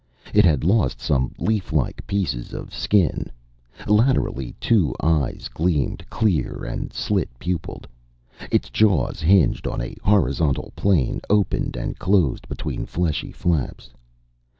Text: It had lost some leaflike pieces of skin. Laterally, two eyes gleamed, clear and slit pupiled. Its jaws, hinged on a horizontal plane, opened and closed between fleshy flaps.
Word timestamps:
It 0.33 0.45
had 0.45 0.63
lost 0.63 0.99
some 0.99 1.35
leaflike 1.37 2.07
pieces 2.07 2.53
of 2.53 2.73
skin. 2.73 3.29
Laterally, 3.85 4.55
two 4.59 4.95
eyes 4.99 5.47
gleamed, 5.47 6.03
clear 6.09 6.65
and 6.65 6.91
slit 6.91 7.29
pupiled. 7.37 7.87
Its 8.51 8.71
jaws, 8.71 9.21
hinged 9.21 9.67
on 9.67 9.79
a 9.79 9.95
horizontal 10.01 10.73
plane, 10.75 11.21
opened 11.29 11.75
and 11.77 11.99
closed 11.99 12.49
between 12.49 12.87
fleshy 12.87 13.31
flaps. 13.31 13.91